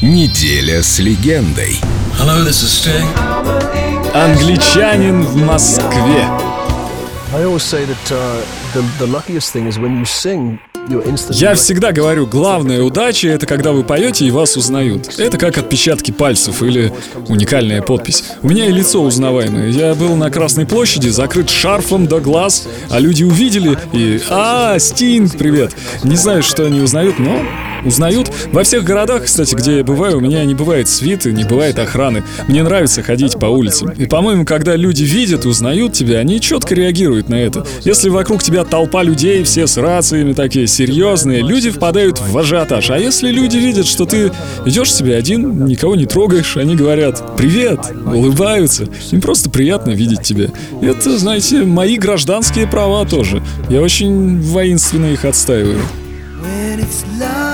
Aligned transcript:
Неделя 0.00 0.80
с 0.80 1.00
легендой. 1.00 1.80
Hello, 2.16 2.46
this 2.46 2.62
is 2.62 2.70
Sting. 2.70 3.04
Англичанин 4.14 5.24
в 5.24 5.34
Москве. 5.34 6.24
Uh. 6.24 7.42
Я 11.30 11.54
всегда 11.56 11.90
говорю, 11.90 12.28
главная 12.28 12.80
удача— 12.82 13.28
это 13.30 13.46
когда 13.46 13.72
вы 13.72 13.82
поете 13.82 14.24
и 14.24 14.30
вас 14.30 14.56
узнают. 14.56 15.18
Это 15.18 15.36
как 15.36 15.58
отпечатки 15.58 16.12
пальцев 16.12 16.62
или 16.62 16.92
уникальная 17.26 17.82
подпись. 17.82 18.22
У 18.42 18.48
меня 18.48 18.66
и 18.66 18.72
лицо 18.72 19.02
узнаваемое. 19.02 19.68
Я 19.70 19.96
был 19.96 20.14
на 20.14 20.30
Красной 20.30 20.64
площади, 20.64 21.08
закрыт 21.08 21.50
шарфом 21.50 22.06
до 22.06 22.20
глаз, 22.20 22.68
а 22.88 23.00
люди 23.00 23.24
увидели 23.24 23.76
и 23.92 24.22
«А, 24.30 24.78
Стинг, 24.78 25.36
привет!» 25.36 25.74
Не 26.04 26.14
знаю, 26.14 26.44
что 26.44 26.64
они 26.64 26.80
узнают, 26.80 27.18
но 27.18 27.42
узнают. 27.84 28.30
Во 28.52 28.62
всех 28.62 28.84
городах, 28.84 29.24
кстати, 29.24 29.54
где 29.54 29.78
я 29.78 29.84
бываю, 29.84 30.18
у 30.18 30.20
меня 30.20 30.44
не 30.44 30.54
бывает 30.54 30.88
свиты, 30.88 31.32
не 31.32 31.44
бывает 31.44 31.78
охраны. 31.78 32.24
Мне 32.46 32.62
нравится 32.62 33.02
ходить 33.02 33.38
по 33.38 33.46
улицам. 33.46 33.90
И, 33.90 34.06
по-моему, 34.06 34.44
когда 34.44 34.76
люди 34.76 35.04
видят 35.04 35.46
узнают 35.46 35.92
тебя, 35.92 36.18
они 36.18 36.40
четко 36.40 36.74
реагируют 36.74 37.28
на 37.28 37.36
это. 37.36 37.66
Если 37.84 38.08
вокруг 38.08 38.42
тебя 38.42 38.64
толпа 38.64 39.02
людей, 39.02 39.42
все 39.44 39.66
с 39.66 39.76
рациями 39.76 40.32
такие 40.32 40.66
серьезные, 40.66 41.42
люди 41.42 41.70
впадают 41.70 42.20
в 42.20 42.36
ажиотаж. 42.36 42.90
А 42.90 42.98
если 42.98 43.30
люди 43.30 43.56
видят, 43.56 43.86
что 43.86 44.04
ты 44.06 44.32
идешь 44.66 44.92
себе 44.92 45.16
один, 45.16 45.66
никого 45.66 45.96
не 45.96 46.06
трогаешь, 46.06 46.56
они 46.56 46.76
говорят 46.76 47.36
«Привет!», 47.36 47.80
улыбаются. 48.04 48.86
Им 49.10 49.20
просто 49.20 49.50
приятно 49.50 49.90
видеть 49.90 50.22
тебя. 50.22 50.48
Это, 50.82 51.18
знаете, 51.18 51.62
мои 51.62 51.96
гражданские 51.96 52.66
права 52.66 53.06
тоже. 53.06 53.42
Я 53.68 53.80
очень 53.82 54.40
воинственно 54.40 55.06
их 55.06 55.24
отстаиваю. 55.24 55.80
When 56.40 56.78
it's 56.78 57.04
love 57.18 57.47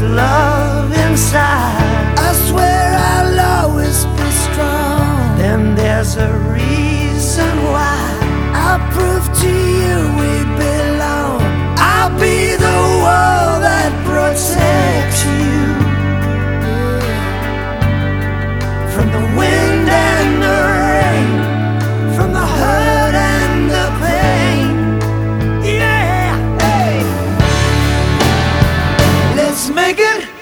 Love 0.00 0.92
inside, 0.92 2.14
I 2.16 2.32
swear 2.48 2.96
I'll 2.96 3.64
always 3.64 4.04
be 4.04 4.30
strong. 4.30 5.38
Then 5.38 5.74
there's 5.74 6.16
a 6.16 6.32
reason 6.54 7.50
why 7.64 7.98
I'll 8.54 8.92
prove 8.92 9.26
to 9.40 9.48
you 9.48 9.67
nigga. 29.88 30.37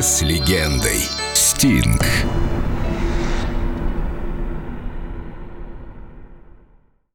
С 0.00 0.22
легендой. 0.22 1.02
Стинг. 1.34 2.02